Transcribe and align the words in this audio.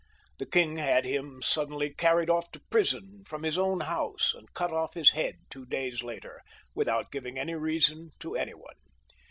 The 0.39 0.47
king 0.47 0.77
had 0.77 1.05
him 1.05 1.43
suddenly 1.43 1.89
XXVI.] 1.91 2.01
yOHN 2.01 2.17
(LE 2.17 2.25
BON). 2.25 2.25
165 2.25 2.25
carried 2.25 2.29
off 2.31 2.51
to 2.51 2.61
prison 2.71 3.23
from 3.23 3.43
his 3.43 3.57
own 3.59 3.79
house, 3.81 4.33
and 4.33 4.53
cut 4.55 4.73
off 4.73 4.95
his 4.95 5.11
head 5.11 5.35
two 5.51 5.67
days 5.67 6.01
later, 6.01 6.41
without 6.73 7.11
giving 7.11 7.37
any 7.37 7.53
reason 7.53 8.09
to 8.21 8.33
any 8.35 8.55
one. 8.55 8.73